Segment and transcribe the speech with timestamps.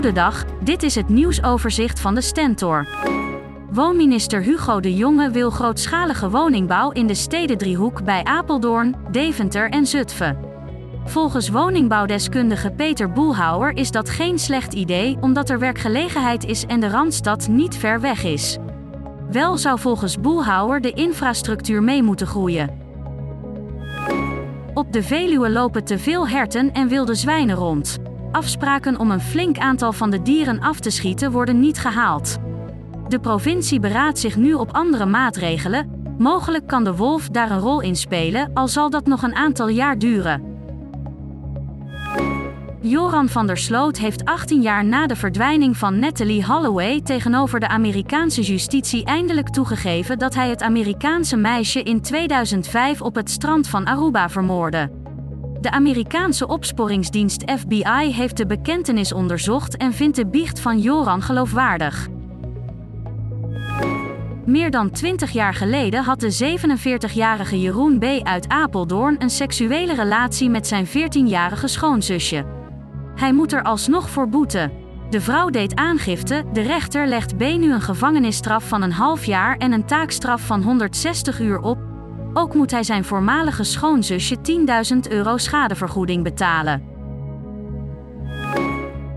[0.00, 2.86] Goedendag, dit is het nieuwsoverzicht van de Stentor.
[3.70, 10.38] Woonminister Hugo de Jonge wil grootschalige woningbouw in de stedendriehoek bij Apeldoorn, Deventer en Zutphen.
[11.04, 16.88] Volgens woningbouwdeskundige Peter Boelhouwer is dat geen slecht idee omdat er werkgelegenheid is en de
[16.88, 18.58] Randstad niet ver weg is.
[19.30, 22.78] Wel zou volgens Boelhouwer de infrastructuur mee moeten groeien.
[24.74, 28.09] Op de Veluwe lopen te veel herten en wilde zwijnen rond.
[28.32, 32.38] Afspraken om een flink aantal van de dieren af te schieten worden niet gehaald.
[33.08, 36.14] De provincie beraadt zich nu op andere maatregelen.
[36.18, 39.68] Mogelijk kan de wolf daar een rol in spelen, al zal dat nog een aantal
[39.68, 40.50] jaar duren.
[42.80, 47.68] Joran van der Sloot heeft 18 jaar na de verdwijning van Natalie Holloway tegenover de
[47.68, 53.84] Amerikaanse justitie eindelijk toegegeven dat hij het Amerikaanse meisje in 2005 op het strand van
[53.84, 54.99] Aruba vermoordde.
[55.60, 62.08] De Amerikaanse opsporingsdienst FBI heeft de bekentenis onderzocht en vindt de biecht van Joran geloofwaardig.
[64.44, 68.04] Meer dan 20 jaar geleden had de 47-jarige Jeroen B.
[68.22, 72.44] uit Apeldoorn een seksuele relatie met zijn 14-jarige schoonzusje.
[73.14, 74.72] Hij moet er alsnog voor boeten.
[75.10, 77.40] De vrouw deed aangifte, de rechter legt B.
[77.40, 81.89] nu een gevangenisstraf van een half jaar en een taakstraf van 160 uur op.
[82.32, 84.36] Ook moet hij zijn voormalige schoonzusje
[84.92, 86.88] 10.000 euro schadevergoeding betalen.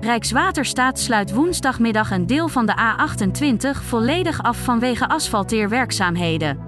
[0.00, 6.58] Rijkswaterstaat sluit woensdagmiddag een deel van de A28 volledig af vanwege asfalteerwerkzaamheden.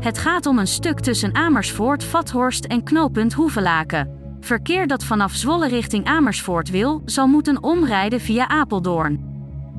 [0.00, 4.36] Het gaat om een stuk tussen Amersfoort, Vathorst en knooppunt Hoevelaken.
[4.40, 9.34] Verkeer dat vanaf Zwolle richting Amersfoort wil, zal moeten omrijden via Apeldoorn.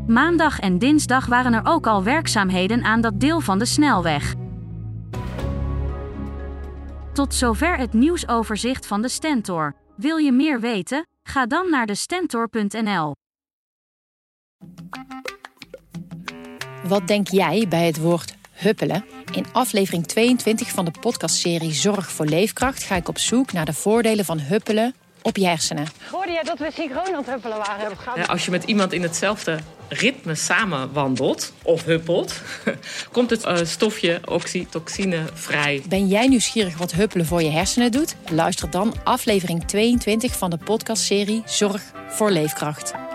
[0.08, 4.36] Maandag en dinsdag waren er ook al werkzaamheden aan dat deel van de snelweg.
[7.18, 9.76] Tot zover het nieuwsoverzicht van de Stentor.
[9.96, 11.08] Wil je meer weten?
[11.24, 13.16] Ga dan naar de stentor.nl.
[16.84, 19.06] Wat denk jij bij het woord huppelen?
[19.34, 23.74] In aflevering 22 van de podcastserie Zorg voor Leefkracht ga ik op zoek naar de
[23.74, 24.96] voordelen van huppelen
[25.28, 25.88] op je hersenen.
[26.12, 27.98] Hoorde jij dat we synchroon aan het huppelen waren?
[28.16, 32.42] Ja, als je met iemand in hetzelfde ritme samen wandelt of huppelt,
[33.12, 35.84] komt het uh, stofje oxytocine vrij.
[35.90, 38.16] Ben jij nieuwsgierig wat huppelen voor je hersenen doet?
[38.30, 43.07] Luister dan aflevering 22 van de podcastserie Zorg voor Leefkracht.